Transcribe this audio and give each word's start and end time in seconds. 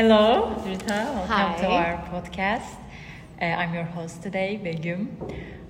Hello, 0.00 0.56
Drita. 0.64 0.88
Welcome 0.88 1.28
Hi. 1.28 1.56
to 1.60 1.66
our 1.66 1.96
podcast. 2.08 2.78
Uh, 3.38 3.44
I'm 3.44 3.74
your 3.74 3.84
host 3.84 4.22
today, 4.22 4.56
Begum. 4.56 5.14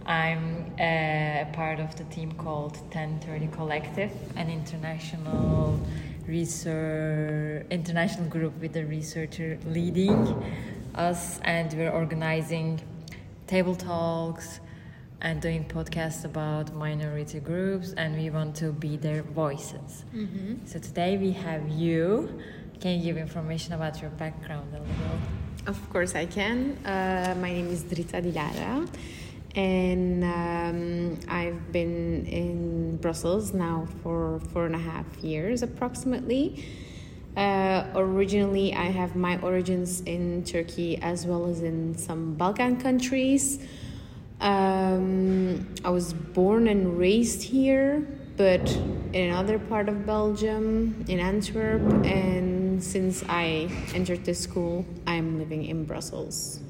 I'm 0.06 0.72
uh, 0.79 0.84
a 0.84 1.49
part 1.53 1.80
of 1.80 1.96
the 1.96 2.04
team 2.04 2.30
called 2.38 2.76
1030 2.94 3.48
Collective, 3.48 4.12
an 4.36 4.48
international 4.48 5.80
research 6.28 7.66
international 7.72 8.29
group 8.29 8.52
with 8.61 8.77
a 8.77 8.84
researcher 8.84 9.58
leading 9.66 10.22
us, 10.94 11.40
and 11.42 11.72
we're 11.72 11.90
organizing 11.90 12.80
table 13.48 13.74
talks 13.74 14.60
and 15.22 15.42
doing 15.42 15.64
podcasts 15.64 16.24
about 16.24 16.72
minority 16.72 17.40
groups, 17.40 17.94
and 17.94 18.16
we 18.16 18.30
want 18.30 18.54
to 18.54 18.70
be 18.70 18.96
their 18.96 19.24
voices. 19.24 20.04
So 20.66 20.78
today 20.78 21.16
we 21.16 21.32
have 21.32 21.68
you. 21.68 22.40
Can 22.80 22.98
you 22.98 23.04
give 23.04 23.18
information 23.18 23.74
about 23.74 24.00
your 24.00 24.08
background 24.08 24.74
a 24.74 24.78
little? 24.78 25.18
Of 25.66 25.90
course, 25.90 26.14
I 26.14 26.24
can. 26.24 26.78
Uh, 26.86 27.34
my 27.38 27.52
name 27.52 27.68
is 27.68 27.84
Drita 27.84 28.22
Dilara, 28.24 28.88
and 29.55 30.24
um, 30.24 31.20
I've 31.28 31.72
been 31.72 32.24
in 32.24 32.96
Brussels 32.96 33.52
now 33.52 33.86
for 34.02 34.41
four 34.55 34.64
and 34.64 34.74
a 34.74 34.78
half 34.78 35.05
years 35.19 35.62
approximately. 35.62 36.64
Uh, 37.36 37.84
originally, 37.95 38.72
I 38.72 38.86
have 38.86 39.14
my 39.14 39.38
origins 39.42 40.00
in 40.00 40.44
Turkey 40.44 40.97
as 41.02 41.27
well 41.27 41.44
as 41.50 41.62
in 41.62 41.98
some 41.98 42.33
Balkan 42.33 42.80
countries. 42.80 43.58
Um, 44.41 45.69
I 45.84 45.91
was 45.91 46.14
born 46.14 46.66
and 46.66 46.98
raised 46.98 47.42
here, 47.42 48.06
but 48.38 48.70
in 49.12 49.28
another 49.28 49.58
part 49.58 49.91
of 49.91 50.06
Belgium, 50.06 51.05
in 51.08 51.20
Antwerp, 51.20 51.83
and 52.06 52.59
since 52.80 53.25
I 53.29 53.69
entered 53.95 54.25
the 54.25 54.34
school, 54.34 54.84
I'm 55.07 55.39
living 55.39 55.65
in 55.65 55.84
Brussels. 55.84 56.61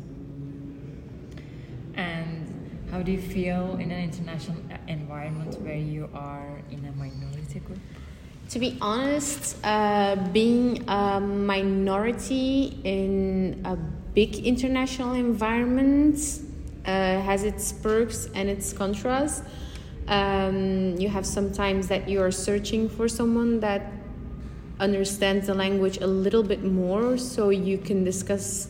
And 1.95 2.51
how 2.91 3.03
do 3.03 3.13
you 3.13 3.21
feel 3.21 3.77
in 3.79 3.91
an 3.91 4.03
international 4.03 4.57
environment 4.89 5.61
where 5.63 5.77
you 5.77 6.09
are 6.15 6.61
in 6.71 6.85
a 6.85 6.93
minority 6.93 7.61
group? 7.61 7.79
To 8.51 8.59
be 8.59 8.77
honest, 8.81 9.57
uh, 9.63 10.17
being 10.33 10.89
a 10.89 11.21
minority 11.21 12.81
in 12.83 13.63
a 13.65 13.77
big 13.77 14.45
international 14.45 15.15
environment 15.15 16.19
uh, 16.85 17.21
has 17.21 17.45
its 17.45 17.73
perks 17.73 18.29
and 18.35 18.49
its 18.49 18.73
contras. 18.73 19.45
Um, 20.09 20.97
you 20.99 21.09
have 21.09 21.25
sometimes 21.25 21.87
that 21.89 22.09
you 22.09 22.21
are 22.21 22.33
searching 22.33 22.89
for 22.89 23.07
someone 23.07 23.61
that 23.61 24.00
understands 24.81 25.47
the 25.47 25.55
language 25.55 25.99
a 25.99 26.07
little 26.07 26.43
bit 26.43 26.65
more 26.65 27.17
so 27.19 27.51
you 27.51 27.79
can 27.79 28.03
discuss 28.03 28.69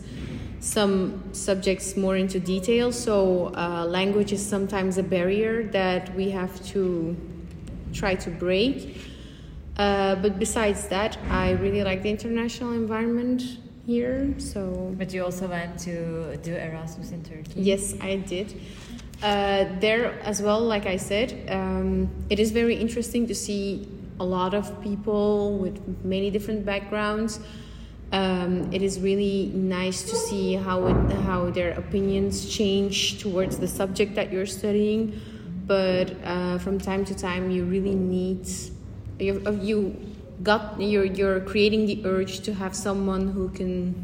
some 0.61 1.23
subjects 1.33 1.97
more 1.97 2.17
into 2.17 2.39
detail. 2.39 2.93
So, 2.93 3.53
uh, 3.55 3.87
language 3.87 4.33
is 4.33 4.45
sometimes 4.45 4.99
a 4.99 5.03
barrier 5.03 5.65
that 5.73 6.15
we 6.15 6.31
have 6.31 6.63
to 6.73 7.17
try 7.95 8.15
to 8.17 8.31
break. 8.31 8.99
Uh, 9.77 10.17
but 10.17 10.39
besides 10.39 10.89
that, 10.89 11.17
I 11.31 11.53
really 11.53 11.83
like 11.83 12.03
the 12.03 12.11
international 12.11 12.73
environment 12.73 13.43
here. 13.87 14.35
So, 14.39 14.95
But 14.99 15.15
you 15.15 15.25
also 15.25 15.49
went 15.49 15.79
to 15.81 16.37
do 16.43 16.55
Erasmus 16.55 17.13
in 17.13 17.23
Turkey. 17.23 17.53
yes, 17.57 17.95
I 18.01 18.17
did. 18.17 18.61
Uh, 19.23 19.65
there 19.81 20.19
as 20.23 20.43
well, 20.43 20.61
like 20.61 20.87
I 20.87 20.97
said, 20.97 21.49
um, 21.49 22.11
it 22.29 22.39
is 22.39 22.51
very 22.53 22.75
interesting 22.75 23.27
to 23.29 23.35
see 23.35 23.87
a 24.21 24.25
lot 24.25 24.55
of 24.55 24.81
people 24.83 25.59
with 25.59 25.77
many 26.05 26.31
different 26.31 26.65
backgrounds. 26.65 27.41
Um, 28.13 28.73
it 28.73 28.83
is 28.83 29.01
really 29.01 29.51
nice 29.55 30.03
to 30.11 30.15
see 30.17 30.55
how 30.55 30.87
it, 30.87 31.13
how 31.23 31.51
their 31.51 31.73
opinions 31.73 32.49
change 32.49 33.21
towards 33.21 33.59
the 33.59 33.69
subject 33.69 34.15
that 34.17 34.33
you're 34.33 34.47
studying. 34.47 35.21
But 35.67 36.15
uh, 36.25 36.59
from 36.59 36.79
time 36.79 37.05
to 37.07 37.15
time, 37.15 37.51
you 37.51 37.65
really 37.65 37.95
need 37.95 38.47
you 39.19 39.41
you 39.63 39.97
got 40.43 40.81
you're 40.81 41.05
you're 41.05 41.41
creating 41.41 41.87
the 41.87 42.03
urge 42.05 42.41
to 42.41 42.55
have 42.55 42.75
someone 42.75 43.29
who 43.29 43.49
can 43.51 43.95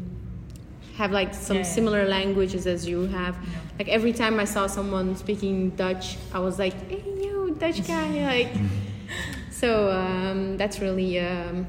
have 0.95 1.11
like 1.11 1.33
some 1.33 1.57
Yeah, 1.57 1.63
yeah. 1.63 1.69
similar 1.77 2.07
languages 2.07 2.65
as 2.65 2.87
you 2.87 3.07
have. 3.07 3.35
Like 3.77 3.89
every 3.89 4.13
time 4.13 4.39
I 4.39 4.45
saw 4.45 4.67
someone 4.67 5.15
speaking 5.17 5.71
Dutch, 5.71 6.17
I 6.33 6.39
was 6.39 6.57
like, 6.57 6.73
"Hey, 6.89 7.03
you 7.21 7.55
Dutch 7.59 7.85
guy!" 7.85 8.09
Like, 8.25 8.53
so 9.61 9.89
um, 9.91 10.57
that's 10.57 10.79
really 10.79 11.19
um, 11.19 11.65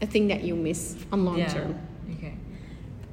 a 0.00 0.06
thing 0.06 0.28
that 0.28 0.42
you 0.42 0.54
miss 0.56 0.96
on 1.12 1.24
long 1.24 1.38
Yeah. 1.38 1.52
term. 1.54 1.74
Okay. 2.16 2.34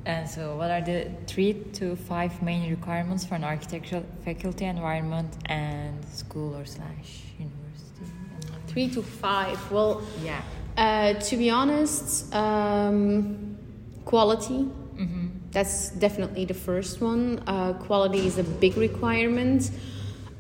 And 0.06 0.30
so, 0.30 0.56
what 0.60 0.70
are 0.72 0.82
the 0.92 1.00
three 1.32 1.54
to 1.80 1.96
five 1.96 2.32
main 2.42 2.70
requirements 2.70 3.26
for 3.26 3.36
an 3.36 3.44
architectural 3.44 4.04
faculty 4.24 4.66
environment 4.66 5.32
and 5.48 5.94
school 6.06 6.56
or 6.56 6.66
slash 6.66 7.10
university? 7.38 8.06
environment? 8.06 8.72
Three 8.72 8.88
to 8.96 9.02
five. 9.02 9.60
Well, 9.72 10.02
Yeah. 10.24 10.42
uh, 10.78 11.14
to 11.30 11.38
be 11.38 11.50
honest, 11.50 12.34
um, 12.34 13.58
quality. 14.06 14.62
Mm-hmm. 14.98 15.28
That's 15.52 15.90
definitely 16.00 16.46
the 16.46 16.54
first 16.54 17.02
one. 17.02 17.42
Uh, 17.48 17.74
quality 17.88 18.26
is 18.28 18.38
a 18.38 18.44
big 18.44 18.78
requirement 18.78 19.72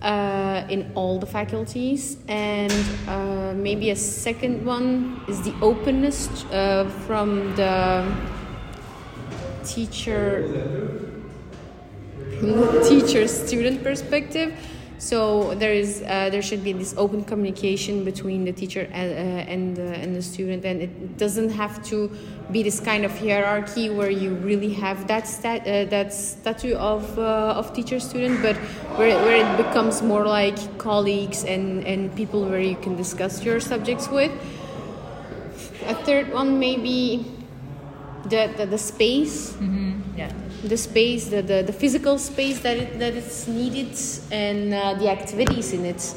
uh, 0.01 0.63
in 0.69 0.91
all 0.95 1.19
the 1.19 1.25
faculties, 1.25 2.17
and 2.27 2.73
uh, 3.07 3.53
maybe 3.55 3.89
a 3.89 3.95
second 3.95 4.65
one 4.65 5.21
is 5.27 5.41
the 5.41 5.53
openness 5.61 6.27
uh, 6.45 6.89
from 7.05 7.55
the 7.55 8.05
teacher 9.65 10.47
from 12.39 12.51
the 12.51 12.85
teacher 12.87 13.27
student 13.27 13.83
perspective. 13.83 14.53
So 14.99 15.53
there 15.53 15.73
is 15.73 16.01
uh, 16.01 16.29
there 16.31 16.41
should 16.41 16.63
be 16.63 16.73
this 16.73 16.95
open 16.97 17.23
communication 17.23 18.03
between 18.03 18.45
the 18.45 18.51
teacher 18.51 18.89
and, 18.91 19.11
uh, 19.11 19.51
and 19.51 19.75
the 19.75 19.93
and 19.93 20.15
the 20.15 20.21
student, 20.23 20.65
and 20.65 20.81
it 20.81 21.17
doesn't 21.17 21.51
have 21.51 21.83
to 21.89 22.09
be 22.51 22.63
this 22.63 22.79
kind 22.79 23.05
of 23.05 23.11
hierarchy 23.19 23.91
where 23.91 24.09
you 24.09 24.33
really 24.35 24.73
have 24.73 25.07
that 25.07 25.27
stat 25.27 25.61
uh, 25.67 25.85
that 25.89 26.13
statue 26.13 26.73
of 26.73 27.17
uh, 27.19 27.59
of 27.59 27.73
teacher 27.73 27.99
student, 27.99 28.41
but 28.41 28.55
where 28.97 29.15
where 29.23 29.37
it 29.45 29.57
becomes 29.57 30.01
more 30.01 30.25
like 30.25 30.57
colleagues 30.79 31.43
and 31.45 31.85
and 31.85 32.15
people 32.15 32.43
where 32.45 32.61
you 32.61 32.75
can 32.77 32.95
discuss 32.97 33.43
your 33.43 33.59
subjects 33.59 34.09
with. 34.09 34.31
A 35.85 35.93
third 36.05 36.33
one 36.33 36.59
maybe 36.59 37.23
the 38.25 38.49
the, 38.57 38.65
the 38.65 38.77
space 38.77 39.53
Mm-hmm. 39.53 39.86
The 40.63 40.77
space, 40.77 41.29
the, 41.29 41.41
the, 41.41 41.63
the 41.65 41.73
physical 41.73 42.17
space 42.17 42.59
that 42.61 42.77
it, 42.77 42.99
that 42.99 43.13
is 43.13 43.47
needed, 43.47 43.95
and 44.31 44.73
uh, 44.73 44.95
the 44.95 45.09
activities 45.09 45.71
in 45.71 45.85
it, 45.85 46.15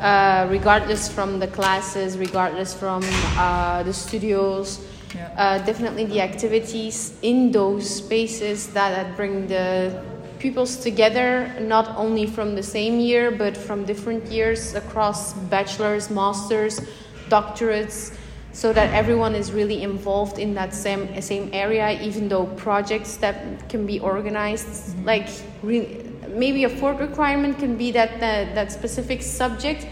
uh, 0.00 0.46
regardless 0.48 1.08
from 1.08 1.40
the 1.40 1.48
classes, 1.48 2.16
regardless 2.16 2.72
from 2.72 3.02
uh, 3.36 3.82
the 3.82 3.92
studios. 3.92 4.80
Yeah. 5.14 5.30
Uh, 5.36 5.58
definitely 5.64 6.04
the 6.06 6.20
activities 6.20 7.14
in 7.22 7.50
those 7.50 7.88
spaces 7.88 8.68
that, 8.68 8.90
that 8.90 9.16
bring 9.16 9.46
the 9.48 10.02
pupils 10.38 10.76
together, 10.76 11.52
not 11.60 11.96
only 11.96 12.26
from 12.26 12.54
the 12.54 12.62
same 12.62 13.00
year, 13.00 13.30
but 13.30 13.56
from 13.56 13.84
different 13.84 14.26
years 14.26 14.74
across 14.74 15.32
bachelor's, 15.32 16.10
master's, 16.10 16.80
doctorates 17.28 18.16
so 18.54 18.72
that 18.72 18.94
everyone 18.94 19.34
is 19.34 19.52
really 19.52 19.82
involved 19.82 20.38
in 20.38 20.54
that 20.54 20.72
same 20.72 21.20
same 21.20 21.50
area 21.52 22.00
even 22.00 22.28
though 22.28 22.46
projects 22.56 23.16
that 23.18 23.68
can 23.68 23.84
be 23.84 24.00
organized 24.00 24.66
mm-hmm. 24.66 25.04
like 25.04 25.28
re- 25.62 26.00
maybe 26.28 26.64
a 26.64 26.68
fourth 26.68 27.00
requirement 27.00 27.58
can 27.58 27.76
be 27.76 27.90
that 27.90 28.18
that, 28.20 28.54
that 28.54 28.72
specific 28.72 29.20
subject 29.22 29.86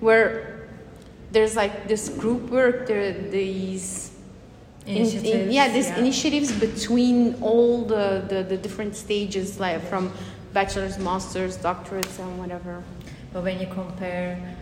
where 0.00 0.66
there's 1.30 1.54
like 1.54 1.86
this 1.86 2.08
group 2.08 2.50
work 2.50 2.86
there 2.86 3.12
these 3.12 4.10
in- 4.86 5.06
in- 5.24 5.52
yeah 5.52 5.68
these 5.68 5.88
yeah. 5.88 5.98
initiatives 5.98 6.50
between 6.52 7.34
all 7.42 7.84
the, 7.84 8.24
the 8.28 8.42
the 8.42 8.56
different 8.56 8.96
stages 8.96 9.60
like 9.60 9.80
from 9.88 10.10
bachelor's 10.52 10.98
masters 10.98 11.56
doctorates 11.58 12.18
and 12.18 12.38
whatever 12.38 12.82
But 13.32 13.44
when 13.44 13.60
you 13.60 13.66
compare, 13.66 14.56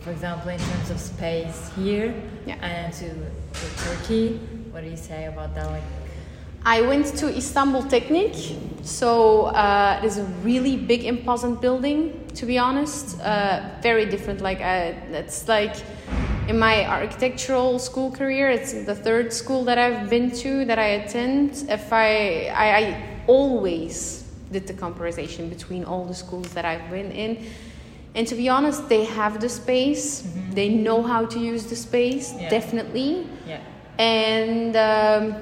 for 0.00 0.10
example, 0.10 0.50
in 0.50 0.58
terms 0.58 0.90
of 0.90 0.98
space 0.98 1.70
here 1.76 2.14
Yeah. 2.46 2.56
and 2.62 2.92
to, 2.94 3.08
to 3.08 3.84
Turkey, 3.84 4.38
what 4.70 4.82
do 4.84 4.90
you 4.90 4.96
say 4.96 5.26
about 5.26 5.54
that? 5.54 5.70
Like, 5.70 5.82
I 6.64 6.82
went 6.82 7.06
to 7.18 7.34
Istanbul 7.34 7.84
Technic, 7.84 8.34
so 8.82 9.46
uh, 9.46 10.00
it 10.02 10.06
is 10.06 10.18
a 10.18 10.24
really 10.44 10.76
big, 10.76 11.04
imposing 11.04 11.54
building. 11.54 12.26
To 12.34 12.46
be 12.46 12.58
honest, 12.58 13.18
uh, 13.20 13.62
very 13.82 14.04
different. 14.06 14.40
Like 14.40 14.60
uh, 14.60 14.92
it's 15.12 15.48
like 15.48 15.74
in 16.48 16.58
my 16.58 16.84
architectural 16.86 17.78
school 17.78 18.10
career, 18.10 18.50
it's 18.50 18.72
the 18.72 18.94
third 18.94 19.32
school 19.32 19.64
that 19.64 19.78
I've 19.78 20.10
been 20.10 20.30
to 20.42 20.64
that 20.66 20.78
I 20.78 20.88
attend. 21.00 21.64
If 21.68 21.92
I, 21.92 22.46
I, 22.54 22.76
I 22.78 23.22
always 23.26 24.24
did 24.52 24.66
the 24.66 24.74
comparison 24.74 25.48
between 25.48 25.84
all 25.84 26.04
the 26.04 26.14
schools 26.14 26.48
that 26.54 26.64
I've 26.64 26.90
been 26.90 27.10
in. 27.10 27.46
And 28.14 28.26
to 28.26 28.34
be 28.34 28.48
honest, 28.48 28.88
they 28.88 29.04
have 29.04 29.40
the 29.40 29.48
space. 29.48 30.26
They 30.52 30.68
know 30.68 31.02
how 31.02 31.26
to 31.26 31.38
use 31.38 31.66
the 31.66 31.76
space, 31.76 32.34
Yeah. 32.34 32.48
definitely 32.50 33.26
yeah. 33.46 33.60
and 33.98 34.74
um, 34.76 35.36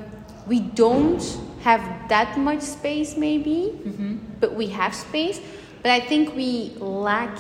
we 0.47 0.61
don't 0.61 1.23
have 1.62 1.81
that 2.09 2.38
much 2.38 2.61
space, 2.61 3.17
maybe, 3.17 3.73
but 4.41 4.55
we 4.55 4.67
have 4.69 4.94
space. 4.94 5.41
But 5.82 5.93
I 5.93 6.00
think 6.00 6.35
we 6.37 6.75
lack 6.79 7.38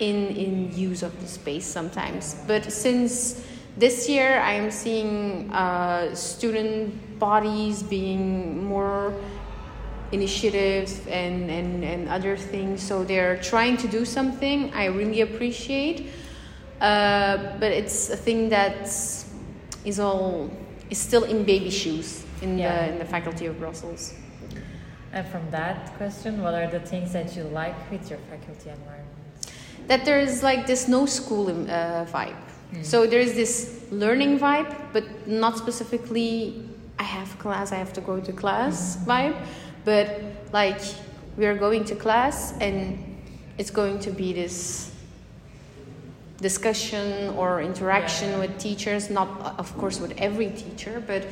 in 0.00 0.34
in 0.36 0.72
use 0.76 1.02
of 1.06 1.12
the 1.20 1.26
space 1.28 1.66
sometimes. 1.66 2.34
But 2.46 2.64
since 2.72 3.40
this 3.78 4.08
year, 4.08 4.40
I 4.40 4.52
am 4.54 4.70
seeing 4.70 5.50
uh, 5.52 6.14
student 6.14 7.18
bodies 7.18 7.82
being 7.82 8.64
more 8.64 9.12
initiatives 10.14 11.00
and, 11.08 11.50
and, 11.50 11.84
and 11.84 12.08
other 12.08 12.36
things. 12.36 12.82
So 12.82 13.04
they're 13.04 13.36
trying 13.52 13.76
to 13.78 13.88
do 13.88 14.04
something 14.04 14.72
I 14.72 14.86
really 14.86 15.20
appreciate. 15.20 15.98
Uh, 16.80 17.36
but 17.60 17.70
it's 17.72 18.10
a 18.10 18.16
thing 18.16 18.48
that 18.50 18.86
is 19.84 19.98
all 20.00 20.50
is 20.90 20.98
still 20.98 21.24
in 21.24 21.44
baby 21.44 21.70
shoes 21.70 22.24
in 22.42 22.58
Yeah. 22.58 22.66
the 22.66 22.92
in 22.92 22.98
the 22.98 23.04
faculty 23.04 23.46
of 23.46 23.54
Brussels. 23.58 24.14
And 25.12 25.26
from 25.32 25.44
that 25.50 25.78
question, 25.98 26.42
what 26.42 26.54
are 26.54 26.66
the 26.78 26.80
things 26.80 27.12
that 27.12 27.36
you 27.36 27.44
like 27.62 27.78
with 27.90 28.10
your 28.10 28.18
faculty 28.30 28.70
environment? 28.70 29.10
that 29.86 30.04
there 30.04 30.18
is 30.18 30.42
like 30.42 30.66
this 30.66 30.88
no 30.88 31.06
school 31.06 31.48
uh, 31.48 32.06
vibe. 32.06 32.36
So 32.82 33.06
there 33.06 33.20
is 33.20 33.34
this 33.34 33.54
learning 33.90 34.38
vibe, 34.40 34.70
but 34.92 35.04
not 35.26 35.56
specifically. 35.58 36.62
I 36.98 37.02
have 37.04 37.38
class, 37.38 37.70
I 37.72 37.76
have 37.76 37.92
to 37.92 38.00
go 38.00 38.20
to 38.20 38.32
class 38.32 38.96
vibe, 39.06 39.36
but 39.84 40.20
like 40.52 40.80
we 41.36 41.46
are 41.46 41.56
going 41.56 41.84
to 41.84 41.94
class 41.94 42.54
and 42.60 42.98
it's 43.58 43.70
going 43.70 43.98
to 44.00 44.10
be 44.10 44.32
this 44.32 44.90
discussion 46.40 47.30
or 47.36 47.60
interaction 47.62 48.30
Yeah. 48.30 48.38
with 48.40 48.58
teachers. 48.58 49.10
Not 49.10 49.28
of 49.58 49.76
course 49.78 50.00
with 50.00 50.12
every 50.18 50.50
teacher, 50.50 51.02
but 51.06 51.22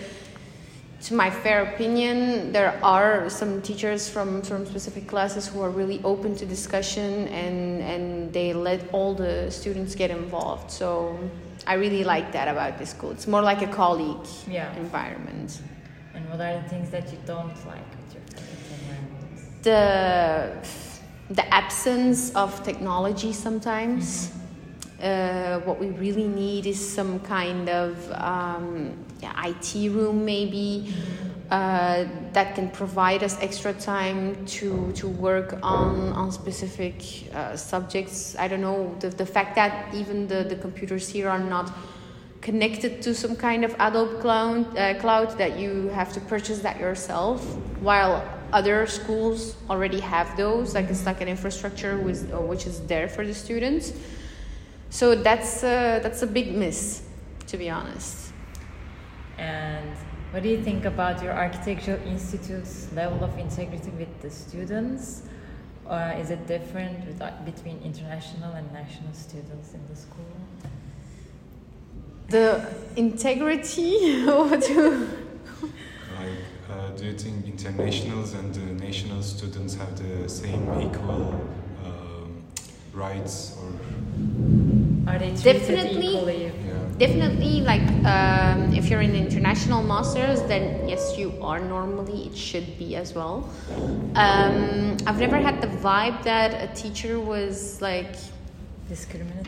to 1.02 1.14
my 1.14 1.31
fair 1.31 1.62
opinion, 1.64 2.52
there 2.52 2.78
are 2.82 3.28
some 3.28 3.60
teachers 3.62 4.08
from, 4.08 4.40
from 4.43 4.64
specific 4.66 5.08
classes 5.08 5.49
who 5.49 5.60
are 5.60 5.70
really 5.70 6.00
open 6.04 6.37
to 6.37 6.46
discussion 6.46 7.26
and, 7.28 7.82
and 7.82 8.32
they 8.32 8.52
let 8.52 8.81
all 8.93 9.12
the 9.12 9.50
students 9.50 9.96
get 9.96 10.10
involved. 10.12 10.70
So 10.70 11.19
I 11.66 11.75
really 11.75 12.04
like 12.04 12.31
that 12.32 12.46
about 12.46 12.78
this 12.78 12.90
school. 12.90 13.10
It's 13.10 13.26
more 13.26 13.43
like 13.43 13.62
a 13.62 13.66
colleague 13.66 14.26
Yeah. 14.49 14.72
environment. 14.76 15.60
What 16.32 16.40
are 16.40 16.62
the 16.62 16.69
things 16.70 16.88
that 16.88 17.12
you 17.12 17.19
don't 17.26 17.55
like 17.67 17.84
with 17.90 18.14
your 18.14 18.23
environment? 18.79 19.62
The, 19.62 20.56
the 21.29 21.55
absence 21.55 22.34
of 22.34 22.64
technology 22.64 23.34
sometimes. 23.34 24.32
Uh, 25.02 25.61
what 25.61 25.79
we 25.79 25.88
really 25.90 26.26
need 26.26 26.64
is 26.64 26.81
some 26.81 27.20
kind 27.20 27.69
of 27.69 28.11
um, 28.12 28.96
yeah, 29.20 29.46
IT 29.46 29.90
room, 29.90 30.25
maybe, 30.25 30.94
uh, 31.50 32.06
that 32.32 32.55
can 32.55 32.70
provide 32.70 33.23
us 33.23 33.37
extra 33.43 33.75
time 33.75 34.46
to, 34.46 34.90
to 34.93 35.08
work 35.08 35.58
on, 35.62 36.14
on 36.14 36.32
specific 36.32 36.94
uh, 37.35 37.55
subjects. 37.58 38.37
I 38.38 38.49
don't 38.49 38.62
know, 38.62 38.96
the, 39.00 39.11
the 39.11 39.26
fact 39.26 39.55
that 39.56 39.94
even 39.94 40.28
the, 40.28 40.44
the 40.44 40.56
computers 40.56 41.11
here 41.11 41.28
are 41.28 41.38
not 41.38 41.70
connected 42.43 43.00
to 43.03 43.15
some 43.15 43.37
kind 43.37 43.65
of 43.65 43.75
Adobe 43.79 44.21
cloud, 44.21 44.77
uh, 44.77 44.99
cloud 45.00 45.39
that 45.39 45.59
you 45.59 45.89
have 45.89 46.12
to 46.12 46.21
purchase 46.21 46.59
that 46.59 46.79
yourself, 46.79 47.41
while 47.81 48.23
other 48.53 48.87
schools 48.87 49.56
already 49.71 50.00
have 50.00 50.37
those. 50.37 50.75
Like 50.75 50.91
it's 50.91 51.06
like 51.06 51.21
an 51.21 51.29
infrastructure 51.29 51.97
with, 51.99 52.31
uh, 52.33 52.41
which 52.41 52.67
is 52.67 52.81
there 52.81 53.09
for 53.09 53.25
the 53.25 53.33
students. 53.33 53.93
So 54.91 55.15
that's 55.15 55.65
uh, 55.65 56.00
that's 56.03 56.23
a 56.23 56.27
big 56.27 56.55
miss, 56.55 57.03
to 57.47 57.56
be 57.56 57.71
honest. 57.71 58.33
And 59.38 59.97
what 60.33 60.43
do 60.43 60.49
you 60.49 60.62
think 60.62 60.85
about 60.85 61.23
your 61.23 61.33
architectural 61.33 62.00
institute's 62.06 62.93
level 62.93 63.25
of 63.25 63.38
integrity 63.38 63.91
with 63.91 64.21
the 64.21 64.31
students? 64.31 65.23
Or 65.87 66.15
is 66.19 66.31
it 66.31 66.47
different 66.47 67.06
with, 67.06 67.21
uh, 67.21 67.33
between 67.45 67.81
international 67.83 68.53
and 68.53 68.71
national 68.73 69.12
students 69.12 69.75
in 69.75 69.81
the 69.88 69.97
school? 69.97 70.25
The 72.32 72.67
integrity. 72.96 74.25
what 74.26 74.62
do- 74.62 75.06
Like, 76.19 76.38
uh, 76.70 76.88
do 76.96 77.05
you 77.05 77.12
think 77.12 77.44
internationals 77.46 78.32
and 78.32 78.56
uh, 78.56 78.82
national 78.82 79.23
students 79.23 79.75
have 79.75 79.93
the 79.99 80.26
same 80.31 80.62
equal 80.81 81.34
um, 81.84 82.43
rights 82.94 83.55
or 83.61 83.69
Are 85.12 85.19
they 85.19 85.31
treated 85.32 85.43
Definitely. 85.61 86.06
equally? 86.17 86.44
yeah? 86.46 86.52
Definitely, 86.96 87.61
like 87.73 87.87
um, 88.06 88.73
if 88.73 88.88
you're 88.88 89.02
in 89.02 89.14
international 89.14 89.82
masters, 89.82 90.40
then 90.44 90.88
yes, 90.88 91.19
you 91.19 91.35
are 91.43 91.61
normally. 91.61 92.28
It 92.28 92.37
should 92.37 92.78
be 92.78 92.96
as 92.96 93.12
well. 93.12 93.46
Um, 94.14 94.96
I've 95.06 95.19
never 95.19 95.37
had 95.37 95.61
the 95.61 95.67
vibe 95.85 96.23
that 96.25 96.50
a 96.70 96.73
teacher 96.75 97.20
was 97.20 97.82
like 97.82 98.14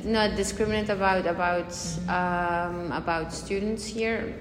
Not 0.05 0.37
discriminate 0.37 0.89
about 0.89 1.27
about 1.27 1.75
um, 2.09 2.93
about 2.93 3.33
students 3.33 3.85
here. 3.85 4.35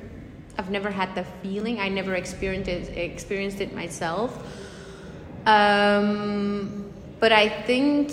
I've 0.57 0.69
never 0.69 0.91
had 0.91 1.15
the 1.15 1.25
feeling. 1.41 1.79
I 1.79 1.89
never 1.89 2.15
experienced 2.15 2.69
it, 2.69 2.95
experienced 2.97 3.59
it 3.59 3.73
myself. 3.73 4.31
Um, 5.45 6.91
but 7.19 7.31
I 7.31 7.49
think 7.49 8.11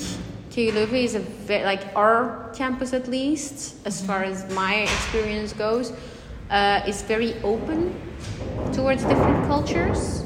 Leuven 0.57 1.05
is 1.05 1.15
a 1.15 1.21
very 1.21 1.65
like 1.65 1.85
our 1.95 2.51
campus 2.55 2.93
at 2.93 3.09
least, 3.09 3.77
as 3.87 4.05
far 4.05 4.25
as 4.25 4.51
my 4.55 4.75
experience 4.83 5.53
goes, 5.53 5.93
uh, 6.51 6.83
is 6.87 7.03
very 7.03 7.35
open 7.43 7.95
towards 8.73 9.05
different 9.05 9.47
cultures 9.47 10.25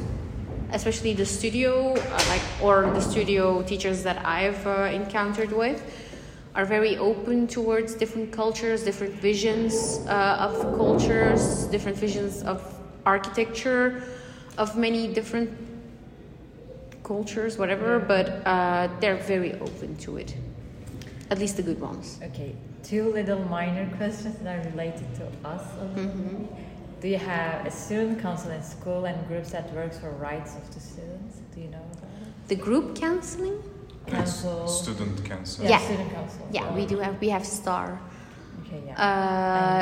especially 0.73 1.15
the 1.15 1.25
studio 1.25 1.95
uh, 1.95 2.25
like 2.29 2.43
or 2.61 2.91
the 2.91 3.01
studio 3.01 3.63
teachers 3.63 4.03
that 4.03 4.19
i've 4.27 4.67
uh, 4.67 4.91
encountered 4.93 5.53
with 5.53 5.81
are 6.55 6.65
very 6.65 6.97
open 6.99 7.47
towards 7.47 7.95
different 7.95 8.31
cultures 8.33 8.85
different 8.85 9.15
visions 9.15 9.99
uh, 10.07 10.47
of 10.47 10.53
cultures 10.77 11.65
different 11.67 11.99
visions 11.99 12.43
of 12.43 12.61
architecture 13.07 14.03
of 14.59 14.77
many 14.77 15.09
different 15.13 15.51
cultures 17.03 17.59
whatever 17.59 17.99
but 17.99 18.27
uh, 18.47 18.89
they're 19.01 19.17
very 19.17 19.53
open 19.61 19.97
to 19.97 20.17
it 20.17 20.35
at 21.31 21.39
least 21.39 21.57
the 21.57 21.63
good 21.63 21.81
ones 21.81 22.19
Okay, 22.23 22.55
two 22.83 23.13
little 23.13 23.41
minor 23.49 23.87
questions 23.97 24.37
that 24.39 24.59
are 24.59 24.71
related 24.71 25.07
to 25.17 25.25
us 25.49 25.63
Mhm. 25.97 26.47
Do 27.01 27.11
you 27.11 27.19
have 27.19 27.67
a 27.67 27.71
student 27.71 28.23
council 28.23 28.51
in 28.51 28.63
school 28.63 29.05
and 29.05 29.17
groups 29.29 29.51
that 29.53 29.71
works 29.75 29.99
for 29.99 30.09
rights 30.13 30.57
of 30.57 30.65
the 30.75 30.81
students? 30.81 31.37
Do 31.55 31.61
you 31.61 31.69
know 31.69 31.85
about 31.93 32.09
it? 32.23 32.49
the 32.49 32.57
group 32.57 32.95
counseling 32.95 33.59
Council. 34.07 34.69
Student 34.69 35.25
council. 35.25 35.65
Yeah. 35.65 35.79
student 35.79 36.13
council. 36.13 36.49
yeah 36.53 36.75
we 36.75 36.85
do 36.87 36.99
have 36.99 37.21
we 37.21 37.29
have 37.31 37.45
star 37.47 37.99
Okay, 38.67 38.83
yeah. 38.87 39.07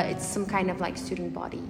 uh, 0.05 0.11
it's 0.11 0.25
some 0.25 0.45
kind 0.45 0.69
of 0.71 0.79
like 0.79 0.97
student 0.97 1.33
body 1.33 1.61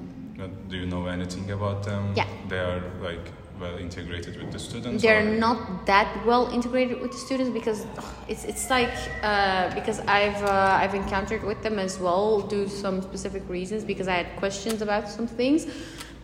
Do 0.69 0.75
you 0.77 0.85
know 0.85 1.07
anything 1.07 1.51
about 1.51 1.83
them? 1.83 2.13
Yeah. 2.15 2.27
They 2.49 2.59
are 2.59 2.81
like 3.01 3.25
well 3.59 3.77
integrated 3.77 4.35
with 4.41 4.51
the 4.51 4.59
students. 4.59 5.01
they're 5.03 5.21
or- 5.25 5.37
not 5.47 5.85
that 5.85 6.07
well 6.25 6.49
integrated 6.53 6.99
with 7.01 7.11
the 7.11 7.17
students 7.17 7.49
because 7.59 7.85
ugh, 7.97 8.03
it's 8.27 8.43
it's 8.51 8.69
like 8.69 8.93
uh, 9.21 9.73
because 9.75 9.99
I've 10.19 10.41
uh, 10.43 10.81
I've 10.81 10.95
encountered 10.95 11.43
with 11.43 11.61
them 11.61 11.77
as 11.79 11.99
well 11.99 12.41
due 12.41 12.65
to 12.65 12.69
some 12.69 13.01
specific 13.01 13.43
reasons 13.47 13.83
because 13.85 14.07
I 14.07 14.15
had 14.21 14.29
questions 14.43 14.81
about 14.81 15.07
some 15.07 15.27
things, 15.27 15.67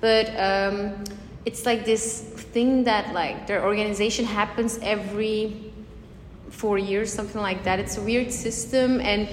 but 0.01 0.25
um, 0.47 1.03
it's 1.45 1.65
like 1.69 1.85
this 1.85 2.05
thing 2.53 2.83
that 2.85 3.13
like 3.13 3.45
their 3.47 3.63
organization 3.63 4.25
happens 4.25 4.79
every 4.81 5.68
four 6.59 6.77
years 6.77 7.11
something 7.11 7.41
like 7.41 7.63
that. 7.63 7.79
It's 7.79 7.97
a 7.97 8.01
weird 8.01 8.31
system 8.33 8.99
and 8.99 9.29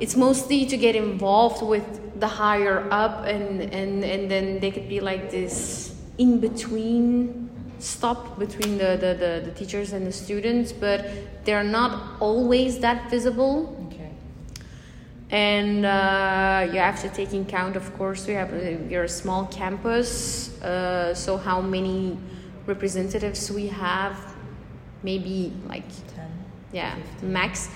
it's 0.00 0.16
mostly 0.16 0.66
to 0.66 0.76
get 0.76 0.96
involved 0.96 1.62
with 1.62 1.86
the 2.18 2.26
higher 2.26 2.88
up 2.90 3.24
and 3.26 3.62
and 3.72 4.04
and 4.04 4.30
then 4.30 4.58
they 4.60 4.70
could 4.70 4.88
be 4.88 5.00
like 5.00 5.30
this 5.30 5.94
in 6.18 6.40
between 6.40 7.48
stop 7.78 8.38
between 8.38 8.78
the, 8.78 8.90
the, 9.04 9.12
the, 9.22 9.32
the 9.46 9.50
teachers 9.58 9.92
and 9.92 10.06
the 10.06 10.12
students 10.12 10.70
but 10.70 11.04
they're 11.44 11.64
not 11.64 12.20
always 12.20 12.78
that 12.78 13.10
visible 13.10 13.76
okay. 13.88 14.10
and 15.30 15.84
uh, 15.84 16.68
you 16.72 16.78
have 16.78 17.00
to 17.02 17.08
take 17.08 17.32
in 17.32 17.44
count 17.44 17.74
of 17.74 17.86
course 17.98 18.28
we 18.28 18.34
have 18.34 18.52
a, 18.52 18.78
you're 18.88 19.04
a 19.04 19.08
small 19.08 19.46
campus 19.46 20.62
uh, 20.62 21.12
so 21.12 21.36
how 21.36 21.60
many 21.60 22.16
representatives 22.66 23.50
we 23.50 23.66
have 23.66 24.31
maybe 25.02 25.52
like 25.68 25.88
Ten. 26.14 26.30
yeah 26.72 26.94
15. 26.96 27.32
max 27.32 27.68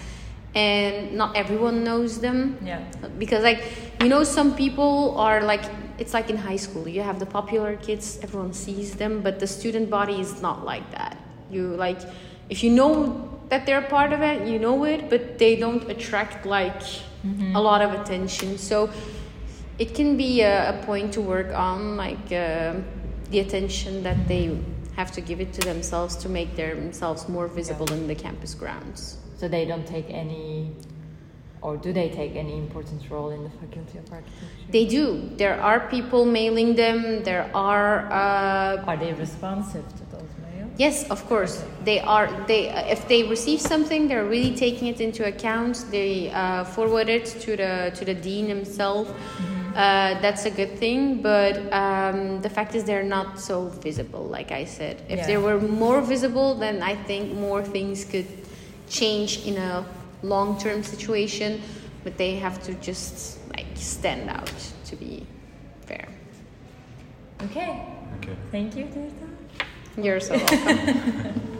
and 0.55 1.13
not 1.17 1.37
everyone 1.37 1.85
knows 1.85 2.21
them 2.21 2.57
Yeah. 2.65 2.81
because 3.19 3.43
like 3.43 3.63
you 4.03 4.09
know 4.09 4.25
some 4.25 4.55
people 4.57 5.15
are 5.19 5.43
like 5.43 5.65
it's 5.99 6.15
like 6.15 6.31
in 6.31 6.37
high 6.37 6.57
school 6.57 6.89
you 6.89 7.03
have 7.03 7.19
the 7.19 7.27
popular 7.27 7.77
kids 7.77 8.19
everyone 8.23 8.53
sees 8.53 8.95
them 8.95 9.21
but 9.23 9.39
the 9.39 9.47
student 9.47 9.91
body 9.91 10.21
is 10.21 10.41
not 10.43 10.65
like 10.65 10.91
that 10.93 11.17
you 11.51 11.63
like 11.77 12.01
if 12.49 12.63
you 12.65 12.71
know 12.71 13.29
that 13.49 13.67
they're 13.67 13.83
part 13.83 14.13
of 14.13 14.21
it 14.23 14.47
you 14.49 14.59
know 14.59 14.85
it 14.85 15.09
but 15.11 15.39
they 15.39 15.57
don't 15.57 15.89
attract 15.91 16.47
like 16.47 16.81
a 17.55 17.61
lot 17.61 17.83
of 17.83 17.93
attention 18.01 18.57
so 18.57 18.89
it 19.79 19.95
can 19.95 20.17
be 20.17 20.41
a, 20.43 20.71
a 20.71 20.85
point 20.87 21.13
to 21.13 21.21
work 21.21 21.53
on 21.53 21.97
like 21.97 22.31
uh, 22.33 22.73
the 23.31 23.41
attention 23.41 24.03
that 24.05 24.29
they 24.29 24.57
have 24.97 25.13
to 25.13 25.21
give 25.21 25.41
it 25.41 25.53
to 25.53 25.61
themselves 25.61 26.17
to 26.17 26.29
make 26.29 26.57
themselves 26.57 27.29
more 27.29 27.47
visible 27.49 27.91
in 27.93 28.07
the 28.09 28.15
campus 28.15 28.55
grounds. 28.55 29.19
So 29.37 29.47
they 29.47 29.67
don't 29.67 29.87
take 29.87 30.07
any, 30.09 30.73
or 31.61 31.77
do 31.77 31.93
they 31.93 32.09
take 32.09 32.35
any 32.35 32.57
important 32.57 33.03
role 33.11 33.31
in 33.31 33.45
the 33.45 33.51
Faculty 33.51 33.99
of 33.99 34.11
Architecture? 34.11 34.47
They 34.71 34.87
do. 34.87 35.31
There 35.37 35.61
are 35.61 35.81
people 35.89 36.25
mailing 36.25 36.75
them. 36.75 37.23
There 37.23 37.51
are. 37.55 38.11
Uh, 38.11 38.85
are 38.87 38.97
they 38.97 39.13
responsive 39.13 39.87
to 39.99 40.05
those 40.17 40.31
mails? 40.43 40.73
Yes, 40.79 41.09
of 41.11 41.27
course. 41.27 41.63
They 41.85 42.01
are. 42.01 42.29
They 42.47 42.71
if 42.91 43.07
they 43.07 43.25
receive 43.25 43.61
something, 43.61 44.09
they're 44.09 44.25
really 44.25 44.57
taking 44.57 44.89
it 44.89 45.03
into 45.03 45.27
account. 45.27 45.85
They 45.91 46.31
uh, 46.31 46.65
forward 46.65 47.11
it 47.11 47.27
to 47.45 47.57
the 47.57 47.93
to 47.97 48.05
the 48.07 48.15
dean 48.15 48.49
himself. 48.49 49.09
Mm-hmm. 49.09 49.56
Uh, 49.77 50.19
that's 50.23 50.47
a 50.47 50.51
good 50.51 50.79
thing, 50.79 51.21
but 51.21 51.71
um, 51.71 52.41
the 52.41 52.49
fact 52.49 52.75
is 52.75 52.85
they're 52.85 53.03
not 53.03 53.39
so 53.39 53.69
visible. 53.69 54.25
Like 54.25 54.51
I 54.51 54.65
said, 54.65 55.03
if 55.11 55.19
yeah. 55.19 55.27
they 55.27 55.37
were 55.37 55.61
more 55.61 56.01
visible, 56.01 56.55
then 56.55 56.83
I 56.83 56.95
think 56.95 57.35
more 57.35 57.63
things 57.63 58.03
could 58.07 58.27
change 58.89 59.45
in 59.45 59.59
a 59.59 59.85
long 60.23 60.59
term 60.59 60.83
situation, 60.83 61.61
but 62.05 62.17
they 62.17 62.37
have 62.37 62.63
to 62.63 62.73
just 62.75 63.39
like 63.51 63.67
stand 63.75 64.31
out 64.31 64.51
to 64.87 64.97
be 64.97 65.27
fair. 65.85 66.09
Okay. 67.43 67.85
Okay. 68.17 68.37
Thank 68.51 68.77
you, 68.77 68.87
Drita. 68.87 69.29
You're 70.03 70.21
so 70.21 70.37
welcome. 70.37 71.53